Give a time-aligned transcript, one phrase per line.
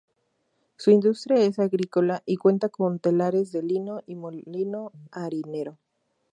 [0.77, 5.77] Su industria es agrícola y cuanta con telares de lino y molino harinero.